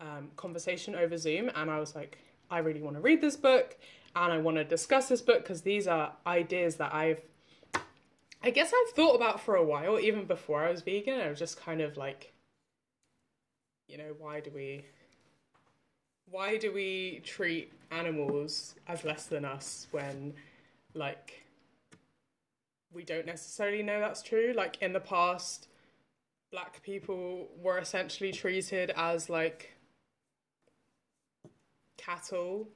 um, 0.00 0.28
conversation 0.36 0.94
over 0.94 1.16
Zoom, 1.16 1.50
and 1.54 1.70
I 1.70 1.78
was 1.78 1.94
like, 1.94 2.18
I 2.50 2.58
really 2.58 2.82
want 2.82 2.96
to 2.96 3.00
read 3.00 3.20
this 3.20 3.36
book, 3.36 3.76
and 4.14 4.32
I 4.32 4.38
want 4.38 4.58
to 4.58 4.64
discuss 4.64 5.08
this 5.08 5.22
book 5.22 5.42
because 5.42 5.62
these 5.62 5.86
are 5.86 6.12
ideas 6.26 6.76
that 6.76 6.94
I've, 6.94 7.22
I 8.42 8.50
guess 8.50 8.72
I've 8.72 8.94
thought 8.94 9.14
about 9.14 9.40
for 9.40 9.56
a 9.56 9.64
while, 9.64 9.98
even 9.98 10.26
before 10.26 10.62
I 10.64 10.70
was 10.70 10.82
vegan. 10.82 11.20
I 11.20 11.28
was 11.28 11.38
just 11.38 11.58
kind 11.58 11.80
of 11.80 11.96
like, 11.96 12.32
you 13.88 13.96
know, 13.96 14.14
why 14.18 14.40
do 14.40 14.50
we, 14.54 14.84
why 16.30 16.58
do 16.58 16.72
we 16.72 17.22
treat 17.24 17.72
animals 17.90 18.74
as 18.86 19.04
less 19.04 19.26
than 19.26 19.44
us 19.44 19.86
when, 19.92 20.34
like, 20.94 21.45
we 22.96 23.04
don't 23.04 23.26
necessarily 23.26 23.82
know 23.82 24.00
that's 24.00 24.22
true. 24.22 24.54
Like 24.56 24.78
in 24.80 24.92
the 24.92 25.00
past, 25.00 25.68
black 26.50 26.82
people 26.82 27.48
were 27.62 27.78
essentially 27.78 28.32
treated 28.32 28.90
as 28.96 29.28
like 29.28 29.74
cattle 31.98 32.68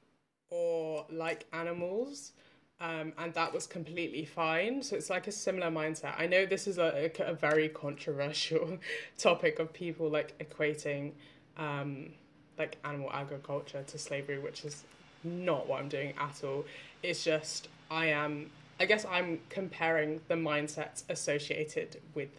or 0.49 1.05
like 1.09 1.47
animals. 1.51 2.33
Um, 2.79 3.13
and 3.17 3.33
that 3.35 3.53
was 3.53 3.67
completely 3.67 4.25
fine. 4.25 4.81
So 4.81 4.95
it's 4.95 5.09
like 5.09 5.27
a 5.27 5.31
similar 5.31 5.69
mindset. 5.69 6.15
I 6.17 6.25
know 6.25 6.45
this 6.45 6.67
is 6.67 6.77
a, 6.79 7.11
a, 7.19 7.33
very 7.33 7.69
controversial 7.69 8.79
topic 9.19 9.59
of 9.59 9.71
people 9.71 10.09
like 10.09 10.35
equating 10.39 11.11
um, 11.57 12.09
like 12.57 12.77
animal 12.83 13.11
agriculture 13.13 13.83
to 13.85 13.97
slavery, 13.99 14.39
which 14.39 14.65
is 14.65 14.83
not 15.23 15.67
what 15.67 15.79
I'm 15.79 15.89
doing 15.89 16.13
at 16.19 16.43
all. 16.43 16.65
It's 17.03 17.23
just 17.23 17.67
I 17.91 18.07
am 18.07 18.49
I 18.81 18.85
guess 18.85 19.05
I'm 19.05 19.41
comparing 19.49 20.21
the 20.27 20.33
mindsets 20.33 21.03
associated 21.07 22.01
with 22.15 22.29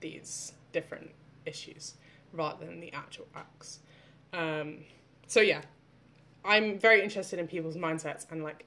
these 0.00 0.54
different 0.72 1.10
issues 1.44 1.96
rather 2.32 2.64
than 2.64 2.80
the 2.80 2.90
actual 2.94 3.26
acts. 3.36 3.80
Um, 4.32 4.78
so 5.26 5.42
yeah, 5.42 5.60
I'm 6.46 6.78
very 6.78 7.02
interested 7.02 7.38
in 7.38 7.46
people's 7.46 7.76
mindsets 7.76 8.24
and 8.30 8.42
like 8.42 8.64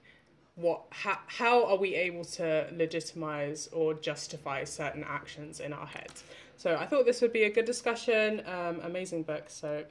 what 0.53 0.84
how, 0.91 1.17
how 1.25 1.65
are 1.65 1.77
we 1.77 1.96
able 1.96 2.25
to 2.25 2.67
legitimize 2.72 3.70
or 3.74 3.96
justify 3.96 4.63
certain 4.63 5.03
actions 5.03 5.60
in 5.62 5.74
our 5.74 5.88
heads. 5.88 6.25
So 6.58 6.75
I 6.75 6.86
thought 6.86 7.08
this 7.08 7.22
would 7.22 7.34
be 7.34 7.46
a 7.46 7.50
good 7.50 7.65
discussion. 7.65 8.44
Um, 8.46 8.82
amazing 8.84 9.24
book. 9.24 9.46
So 9.48 9.84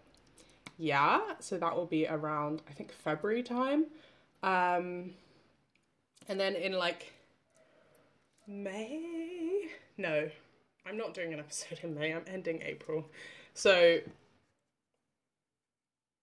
yeah, 0.78 1.20
so 1.40 1.58
that 1.58 1.74
will 1.74 1.86
be 1.86 2.06
around 2.06 2.62
I 2.68 2.72
think 2.74 2.92
February 2.92 3.42
time. 3.42 3.86
Um, 4.44 5.14
and 6.28 6.38
then 6.38 6.54
in 6.54 6.74
like 6.74 7.10
May? 8.46 9.68
No, 9.96 10.28
I'm 10.86 10.96
not 10.96 11.14
doing 11.14 11.32
an 11.32 11.40
episode 11.40 11.80
in 11.82 11.94
May. 11.94 12.12
I'm 12.12 12.24
ending 12.26 12.62
April. 12.62 13.06
So, 13.54 14.00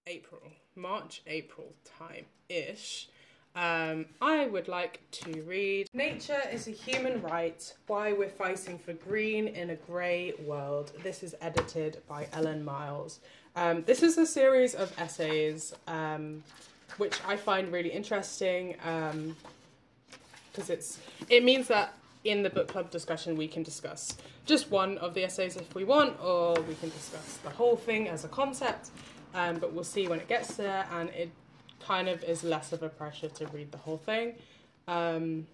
April, 0.07 0.41
March, 0.75 1.21
April 1.25 1.73
time 1.97 2.25
ish. 2.49 3.09
Um, 3.53 4.05
I 4.21 4.45
would 4.45 4.69
like 4.69 5.01
to 5.11 5.41
read 5.41 5.87
Nature 5.93 6.41
is 6.53 6.67
a 6.67 6.71
Human 6.71 7.21
Right 7.21 7.73
Why 7.87 8.13
We're 8.13 8.29
Fighting 8.29 8.77
for 8.77 8.93
Green 8.93 9.47
in 9.49 9.71
a 9.71 9.75
Grey 9.75 10.33
World. 10.45 10.93
This 11.03 11.21
is 11.21 11.35
edited 11.41 12.01
by 12.07 12.27
Ellen 12.31 12.63
Miles. 12.63 13.19
Um, 13.57 13.83
this 13.83 14.03
is 14.03 14.17
a 14.17 14.25
series 14.25 14.73
of 14.73 14.93
essays 14.97 15.73
um, 15.87 16.43
which 16.97 17.19
I 17.27 17.35
find 17.35 17.71
really 17.73 17.91
interesting 17.91 18.75
because 18.77 20.69
um, 20.69 20.73
it's 20.73 20.99
it 21.29 21.43
means 21.43 21.67
that 21.67 21.93
in 22.23 22.43
the 22.43 22.49
book 22.49 22.67
club 22.67 22.91
discussion, 22.91 23.35
we 23.35 23.47
can 23.47 23.63
discuss 23.63 24.15
just 24.45 24.69
one 24.69 24.97
of 24.99 25.13
the 25.13 25.23
essays 25.23 25.55
if 25.55 25.73
we 25.73 25.83
want, 25.83 26.21
or 26.21 26.53
we 26.67 26.75
can 26.75 26.89
discuss 26.89 27.37
the 27.43 27.49
whole 27.49 27.75
thing 27.75 28.07
as 28.07 28.25
a 28.25 28.27
concept. 28.27 28.91
Um, 29.33 29.57
but 29.57 29.73
we'll 29.73 29.83
see 29.83 30.07
when 30.07 30.19
it 30.19 30.27
gets 30.27 30.55
there, 30.55 30.85
and 30.91 31.09
it 31.09 31.31
kind 31.79 32.09
of 32.09 32.23
is 32.23 32.43
less 32.43 32.73
of 32.73 32.83
a 32.83 32.89
pressure 32.89 33.29
to 33.29 33.47
read 33.47 33.71
the 33.71 33.77
whole 33.77 33.97
thing. 33.97 34.35
Um, 34.87 35.47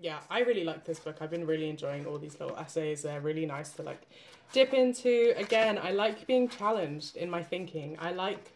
yeah, 0.00 0.18
I 0.30 0.40
really 0.40 0.64
like 0.64 0.84
this 0.84 1.00
book. 1.00 1.16
I've 1.20 1.30
been 1.30 1.46
really 1.46 1.68
enjoying 1.68 2.06
all 2.06 2.18
these 2.18 2.38
little 2.38 2.56
essays. 2.56 3.02
They're 3.02 3.20
really 3.20 3.46
nice 3.46 3.70
to 3.72 3.82
like 3.82 4.02
dip 4.52 4.72
into. 4.72 5.34
Again, 5.36 5.78
I 5.82 5.90
like 5.90 6.26
being 6.26 6.48
challenged 6.48 7.16
in 7.16 7.28
my 7.28 7.42
thinking. 7.42 7.96
I 8.00 8.12
like 8.12 8.52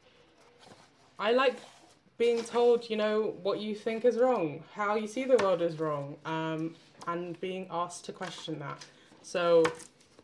I 1.18 1.32
like 1.32 1.56
being 2.18 2.44
told, 2.44 2.88
you 2.88 2.96
know, 2.96 3.34
what 3.42 3.60
you 3.60 3.74
think 3.74 4.04
is 4.04 4.16
wrong, 4.16 4.62
how 4.74 4.94
you 4.94 5.06
see 5.06 5.24
the 5.24 5.36
world 5.36 5.62
is 5.62 5.78
wrong. 5.78 6.16
Um, 6.24 6.74
and 7.06 7.40
being 7.40 7.66
asked 7.70 8.04
to 8.06 8.12
question 8.12 8.58
that. 8.60 8.84
So 9.22 9.64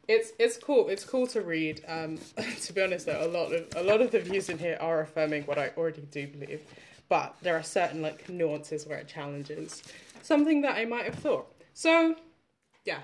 it's 0.06 0.32
it's 0.38 0.56
cool. 0.56 0.88
It's 0.88 1.04
cool 1.04 1.26
to 1.28 1.42
read. 1.42 1.84
Um, 1.86 2.18
to 2.62 2.72
be 2.72 2.82
honest, 2.82 3.06
though, 3.06 3.24
a 3.24 3.28
lot 3.28 3.52
of 3.52 3.68
a 3.76 3.82
lot 3.82 4.00
of 4.00 4.10
the 4.10 4.20
views 4.20 4.48
in 4.48 4.58
here 4.58 4.78
are 4.80 5.02
affirming 5.02 5.44
what 5.44 5.58
I 5.58 5.70
already 5.76 6.02
do 6.10 6.26
believe, 6.26 6.62
but 7.08 7.36
there 7.42 7.56
are 7.56 7.62
certain 7.62 8.02
like 8.02 8.28
nuances 8.28 8.86
where 8.86 8.98
it 8.98 9.08
challenges 9.08 9.82
something 10.22 10.62
that 10.62 10.76
I 10.76 10.84
might 10.84 11.04
have 11.04 11.14
thought. 11.14 11.46
So, 11.74 12.16
yeah, 12.84 13.00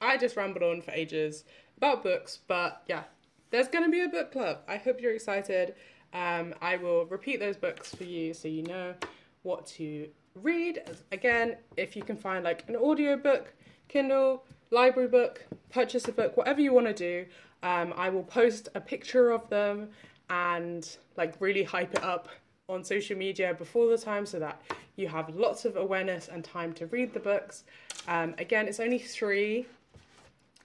I 0.00 0.16
just 0.16 0.36
rambled 0.36 0.64
on 0.64 0.82
for 0.82 0.90
ages 0.90 1.44
about 1.76 2.02
books, 2.02 2.40
but 2.48 2.82
yeah, 2.86 3.04
there's 3.50 3.68
gonna 3.68 3.88
be 3.88 4.00
a 4.00 4.08
book 4.08 4.32
club. 4.32 4.58
I 4.68 4.76
hope 4.76 5.00
you're 5.00 5.14
excited. 5.14 5.74
Um, 6.12 6.54
I 6.60 6.76
will 6.76 7.06
repeat 7.06 7.40
those 7.40 7.56
books 7.56 7.94
for 7.94 8.04
you 8.04 8.34
so 8.34 8.48
you 8.48 8.62
know 8.64 8.94
what 9.42 9.66
to 9.66 10.08
read. 10.34 10.82
Again, 11.12 11.56
if 11.76 11.96
you 11.96 12.02
can 12.02 12.16
find 12.16 12.44
like 12.44 12.64
an 12.68 12.76
audio 12.76 13.16
book, 13.16 13.52
Kindle, 13.88 14.44
library 14.70 15.08
book, 15.08 15.44
purchase 15.70 16.06
a 16.08 16.12
book, 16.12 16.36
whatever 16.36 16.60
you 16.60 16.72
want 16.72 16.86
to 16.86 16.94
do. 16.94 17.26
Um, 17.62 17.92
I 17.96 18.08
will 18.08 18.22
post 18.22 18.68
a 18.74 18.80
picture 18.80 19.30
of 19.30 19.48
them 19.50 19.88
and 20.30 20.88
like 21.16 21.34
really 21.40 21.64
hype 21.64 21.92
it 21.92 22.02
up 22.02 22.28
on 22.68 22.84
social 22.84 23.16
media 23.16 23.52
before 23.52 23.88
the 23.88 23.98
time 23.98 24.24
so 24.24 24.38
that 24.38 24.62
you 24.96 25.08
have 25.08 25.34
lots 25.34 25.64
of 25.64 25.76
awareness 25.76 26.28
and 26.28 26.44
time 26.44 26.72
to 26.74 26.86
read 26.86 27.12
the 27.12 27.20
books. 27.20 27.64
Um, 28.06 28.34
again, 28.38 28.68
it's 28.68 28.80
only 28.80 28.98
three 28.98 29.66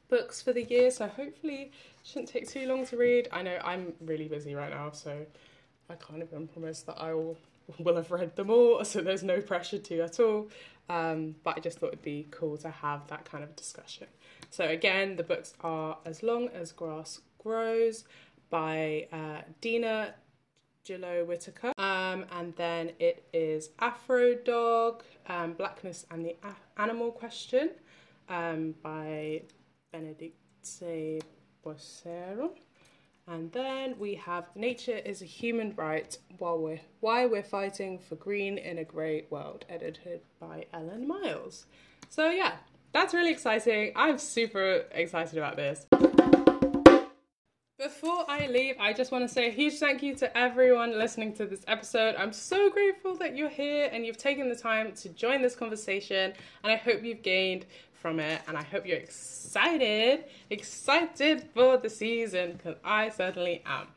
books 0.10 0.42
for 0.42 0.54
the 0.54 0.64
year, 0.64 0.92
so 0.92 1.08
hopefully 1.08 1.72
shouldn't 2.06 2.30
take 2.30 2.48
too 2.48 2.68
long 2.68 2.86
to 2.86 2.98
read. 2.98 3.28
I 3.32 3.42
know 3.42 3.60
I'm 3.64 3.94
really 4.00 4.28
busy 4.28 4.54
right 4.56 4.70
now, 4.70 4.92
so 4.92 5.26
I 5.90 5.96
can't 5.96 6.24
even 6.24 6.48
promise 6.48 6.84
that 6.84 7.02
I 7.02 7.14
will 7.14 7.38
will 7.80 7.96
have 7.96 8.12
read 8.12 8.36
them 8.36 8.52
all, 8.52 8.86
so 8.86 9.02
there's 9.02 9.24
no 9.24 9.42
pressure 9.42 9.80
to 9.80 10.02
at 10.02 10.20
all. 10.20 10.48
Um, 10.88 11.36
but 11.44 11.58
I 11.58 11.60
just 11.60 11.80
thought 11.80 11.88
it'd 11.88 12.04
be 12.04 12.28
cool 12.30 12.58
to 12.58 12.70
have 12.70 13.08
that 13.08 13.26
kind 13.26 13.44
of 13.44 13.56
discussion. 13.56 14.08
So 14.52 14.66
again, 14.66 15.16
the 15.16 15.24
books 15.24 15.56
are 15.62 15.98
As 16.06 16.22
Long 16.22 16.48
as 16.50 16.72
Grass 16.72 17.22
Grows 17.40 18.04
by 18.52 19.08
uh, 19.12 19.42
Dina 19.62 20.14
Gilio 20.86 21.26
Whitaker. 21.26 21.74
Um, 21.80 22.26
and 22.32 22.56
then 22.56 22.92
it 23.00 23.28
is 23.34 23.72
Afro 23.80 24.36
Dog, 24.36 25.04
um, 25.28 25.54
Blackness 25.54 26.06
and 26.12 26.24
the 26.24 26.36
Animal 26.78 27.12
Question 27.12 27.72
um, 28.30 28.76
by 28.84 29.42
Benedicte 29.92 30.36
Boisseron. 31.65 32.51
And 33.27 33.51
then 33.53 33.95
we 33.98 34.13
have 34.15 34.45
Nature 34.55 34.98
is 34.98 35.24
a 35.24 35.25
Human 35.25 35.74
Right 35.75 36.15
while 36.38 36.60
we're, 36.60 36.79
Why 37.00 37.25
We're 37.25 37.41
Fighting 37.41 37.98
for 37.98 38.15
Green 38.15 38.60
in 38.60 38.77
a 38.77 38.84
Great 38.84 39.31
World, 39.31 39.65
edited 39.67 40.22
by 40.39 40.67
Ellen 40.72 41.07
Miles. 41.07 41.65
So, 42.10 42.29
yeah, 42.29 42.51
that's 42.93 43.15
really 43.15 43.31
exciting. 43.31 43.93
I'm 43.95 44.19
super 44.19 44.84
excited 44.91 45.39
about 45.39 45.55
this. 45.55 45.88
Before 47.79 48.25
I 48.27 48.48
leave, 48.48 48.75
I 48.79 48.93
just 48.93 49.12
want 49.12 49.27
to 49.27 49.34
say 49.34 49.48
a 49.48 49.51
huge 49.51 49.79
thank 49.79 50.01
you 50.01 50.15
to 50.15 50.38
everyone 50.38 50.98
listening 50.98 51.34
to 51.34 51.45
this 51.45 51.63
episode. 51.67 52.15
I'm 52.15 52.31
so 52.31 52.69
grateful 52.69 53.15
that 53.17 53.36
you're 53.36 53.50
here 53.50 53.89
and 53.91 54.05
you've 54.05 54.17
taken 54.17 54.50
the 54.50 54.55
time 54.55 54.93
to 54.93 55.10
join 55.10 55.41
this 55.41 55.55
conversation, 55.55 56.34
and 56.63 56.72
I 56.72 56.75
hope 56.75 57.03
you've 57.03 57.22
gained 57.22 57.65
from 58.06 58.20
it. 58.20 58.40
And 58.48 58.56
I 58.56 58.62
hope 58.62 58.86
you're 58.86 59.00
excited, 59.00 60.26
excited 60.52 61.50
for 61.56 61.78
the 61.78 61.90
season 61.90 62.52
because 62.52 62.76
I 62.84 63.10
certainly 63.10 63.64
am. 63.66 63.88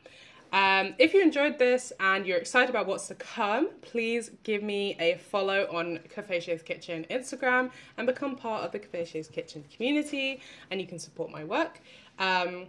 Um, 0.51 0.95
if 0.97 1.13
you 1.13 1.21
enjoyed 1.21 1.59
this 1.59 1.93
and 1.99 2.25
you're 2.25 2.39
excited 2.39 2.71
about 2.71 2.87
what's 2.87 3.07
to 3.09 3.13
come, 3.13 3.69
please 3.83 4.31
give 4.41 4.63
me 4.63 4.97
a 4.99 5.19
follow 5.29 5.67
on 5.71 5.99
Cafe 6.09 6.39
Kitchen 6.65 7.05
Instagram 7.11 7.69
and 7.97 8.07
become 8.07 8.35
part 8.35 8.63
of 8.63 8.71
the 8.71 8.79
Cafe 8.79 9.23
Kitchen 9.31 9.63
community, 9.71 10.41
and 10.71 10.81
you 10.81 10.87
can 10.87 10.97
support 10.97 11.29
my 11.29 11.43
work. 11.43 11.79
Um, 12.17 12.65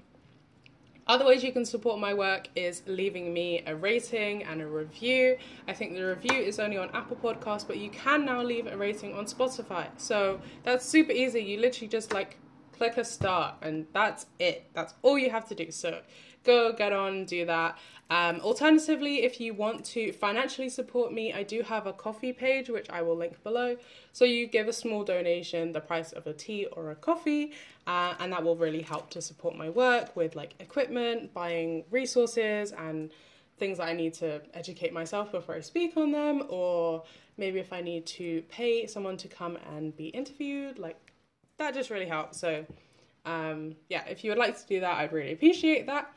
other 1.10 1.26
ways 1.26 1.42
you 1.42 1.50
can 1.50 1.64
support 1.64 1.98
my 1.98 2.14
work 2.14 2.48
is 2.54 2.82
leaving 2.86 3.34
me 3.34 3.64
a 3.66 3.74
rating 3.74 4.44
and 4.44 4.62
a 4.62 4.66
review. 4.66 5.36
I 5.66 5.72
think 5.72 5.94
the 5.94 6.02
review 6.02 6.38
is 6.38 6.60
only 6.60 6.78
on 6.78 6.88
Apple 6.94 7.16
Podcasts, 7.16 7.66
but 7.66 7.78
you 7.78 7.90
can 7.90 8.24
now 8.24 8.40
leave 8.42 8.68
a 8.68 8.76
rating 8.76 9.12
on 9.14 9.24
Spotify. 9.24 9.88
So 9.96 10.40
that's 10.62 10.86
super 10.86 11.10
easy. 11.10 11.40
You 11.40 11.58
literally 11.58 11.88
just 11.88 12.12
like 12.12 12.36
click 12.80 12.96
a 12.96 13.04
start 13.04 13.56
and 13.60 13.86
that's 13.92 14.24
it. 14.38 14.64
That's 14.72 14.94
all 15.02 15.18
you 15.18 15.28
have 15.28 15.46
to 15.48 15.54
do. 15.54 15.70
So 15.70 16.00
go 16.44 16.72
get 16.72 16.94
on, 16.94 17.26
do 17.26 17.44
that. 17.44 17.76
Um, 18.08 18.40
alternatively, 18.40 19.22
if 19.22 19.38
you 19.38 19.52
want 19.52 19.84
to 19.96 20.12
financially 20.12 20.70
support 20.70 21.12
me, 21.12 21.30
I 21.34 21.42
do 21.42 21.60
have 21.60 21.86
a 21.86 21.92
Ko-fi 21.92 22.32
page, 22.32 22.70
which 22.70 22.88
I 22.88 23.02
will 23.02 23.18
link 23.18 23.42
below. 23.44 23.76
So 24.14 24.24
you 24.24 24.46
give 24.46 24.66
a 24.66 24.72
small 24.72 25.04
donation, 25.04 25.72
the 25.72 25.82
price 25.82 26.12
of 26.12 26.26
a 26.26 26.32
tea 26.32 26.68
or 26.72 26.90
a 26.90 26.96
coffee, 26.96 27.52
uh, 27.86 28.14
and 28.18 28.32
that 28.32 28.42
will 28.42 28.56
really 28.56 28.80
help 28.80 29.10
to 29.10 29.20
support 29.20 29.54
my 29.54 29.68
work 29.68 30.16
with 30.16 30.34
like 30.34 30.54
equipment, 30.58 31.34
buying 31.34 31.84
resources, 31.90 32.72
and 32.72 33.10
things 33.58 33.76
that 33.76 33.88
I 33.88 33.92
need 33.92 34.14
to 34.14 34.40
educate 34.54 34.94
myself 34.94 35.32
before 35.32 35.54
I 35.54 35.60
speak 35.60 35.98
on 35.98 36.12
them, 36.12 36.44
or 36.48 37.04
maybe 37.36 37.58
if 37.58 37.74
I 37.74 37.82
need 37.82 38.06
to 38.06 38.40
pay 38.48 38.86
someone 38.86 39.18
to 39.18 39.28
come 39.28 39.58
and 39.76 39.94
be 39.94 40.06
interviewed, 40.06 40.78
like 40.78 41.09
that 41.60 41.74
just 41.74 41.90
really 41.90 42.06
helps. 42.06 42.40
So, 42.40 42.66
um, 43.24 43.76
yeah, 43.88 44.04
if 44.06 44.24
you 44.24 44.30
would 44.30 44.38
like 44.38 44.58
to 44.58 44.66
do 44.66 44.80
that, 44.80 44.98
I'd 44.98 45.12
really 45.12 45.32
appreciate 45.32 45.86
that. 45.86 46.12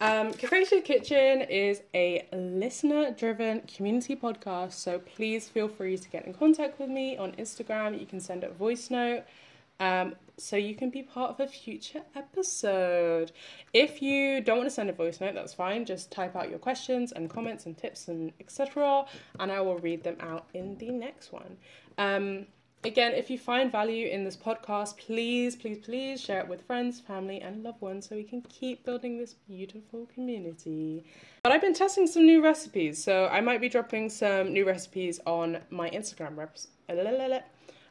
Um, 0.00 0.32
Kitchen 0.32 1.42
is 1.42 1.82
a 1.94 2.26
listener 2.32 3.12
driven 3.12 3.60
community 3.62 4.16
podcast, 4.16 4.72
so 4.72 4.98
please 4.98 5.48
feel 5.48 5.68
free 5.68 5.96
to 5.96 6.08
get 6.08 6.26
in 6.26 6.34
contact 6.34 6.80
with 6.80 6.90
me 6.90 7.16
on 7.16 7.32
Instagram. 7.32 7.98
You 7.98 8.06
can 8.06 8.18
send 8.18 8.42
a 8.42 8.50
voice 8.50 8.90
note 8.90 9.22
um, 9.78 10.16
so 10.36 10.56
you 10.56 10.74
can 10.74 10.90
be 10.90 11.02
part 11.02 11.30
of 11.30 11.40
a 11.40 11.46
future 11.46 12.02
episode. 12.16 13.30
If 13.72 14.02
you 14.02 14.40
don't 14.40 14.58
want 14.58 14.68
to 14.68 14.74
send 14.74 14.90
a 14.90 14.92
voice 14.92 15.20
note, 15.20 15.34
that's 15.34 15.54
fine. 15.54 15.84
Just 15.84 16.10
type 16.10 16.34
out 16.34 16.50
your 16.50 16.58
questions 16.58 17.12
and 17.12 17.30
comments 17.30 17.66
and 17.66 17.78
tips 17.78 18.08
and 18.08 18.32
etc., 18.40 19.06
and 19.38 19.52
I 19.52 19.60
will 19.60 19.78
read 19.78 20.02
them 20.02 20.16
out 20.18 20.46
in 20.52 20.76
the 20.78 20.90
next 20.90 21.32
one. 21.32 21.56
Um, 21.96 22.46
Again, 22.84 23.12
if 23.14 23.30
you 23.30 23.38
find 23.38 23.70
value 23.70 24.08
in 24.08 24.24
this 24.24 24.36
podcast, 24.36 24.96
please, 24.98 25.54
please, 25.54 25.78
please 25.78 26.20
share 26.20 26.40
it 26.40 26.48
with 26.48 26.66
friends, 26.66 26.98
family, 26.98 27.40
and 27.40 27.62
loved 27.62 27.80
ones 27.80 28.08
so 28.08 28.16
we 28.16 28.24
can 28.24 28.42
keep 28.42 28.84
building 28.84 29.18
this 29.18 29.34
beautiful 29.34 30.06
community. 30.12 31.04
But 31.44 31.52
I've 31.52 31.60
been 31.60 31.74
testing 31.74 32.08
some 32.08 32.26
new 32.26 32.42
recipes, 32.42 33.02
so 33.02 33.28
I 33.28 33.40
might 33.40 33.60
be 33.60 33.68
dropping 33.68 34.10
some 34.10 34.52
new 34.52 34.66
recipes 34.66 35.20
on 35.26 35.58
my 35.70 35.90
Instagram. 35.90 36.36
Reps- 36.36 36.68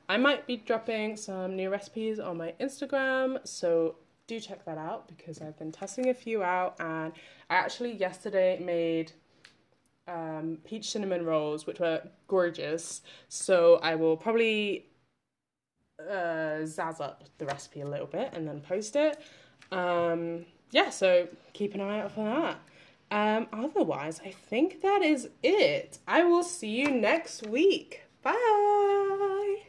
I 0.10 0.18
might 0.18 0.46
be 0.46 0.58
dropping 0.58 1.16
some 1.16 1.56
new 1.56 1.70
recipes 1.70 2.20
on 2.20 2.36
my 2.36 2.54
Instagram, 2.60 3.48
so 3.48 3.96
do 4.28 4.42
check 4.42 4.66
that 4.66 4.78
out 4.78 5.08
because 5.08 5.42
I've 5.42 5.58
been 5.58 5.72
testing 5.72 6.10
a 6.10 6.14
few 6.14 6.44
out, 6.44 6.76
and 6.82 7.14
I 7.50 7.56
actually 7.56 7.94
yesterday 7.94 8.60
made 8.62 9.14
um, 10.12 10.58
peach 10.66 10.92
cinnamon 10.92 11.26
rolls, 11.26 11.66
which 11.66 11.80
were 11.80 12.02
gorgeous. 12.28 13.02
So 13.30 13.80
I 13.82 13.96
will 13.96 14.18
probably 14.18 14.86
uh, 16.00 16.64
zazz 16.64 17.00
up 17.00 17.24
the 17.38 17.46
recipe 17.46 17.82
a 17.82 17.88
little 17.88 18.08
bit 18.08 18.32
and 18.34 18.48
then 18.48 18.62
post 18.62 18.96
it. 18.96 19.22
Um, 19.72 20.46
yeah, 20.72 20.90
so 20.90 21.28
keep 21.54 21.76
an 21.76 21.82
eye 21.82 22.02
out 22.02 22.12
for 22.12 22.26
that. 22.26 22.60
Um, 23.12 23.48
otherwise, 23.52 24.22
I 24.26 24.32
think 24.32 24.82
that 24.82 25.02
is 25.02 25.30
it. 25.44 26.00
I 26.08 26.24
will 26.24 26.44
see 26.44 26.70
you 26.70 26.92
next 26.92 27.46
week. 27.46 28.04
Bye. 28.24 29.64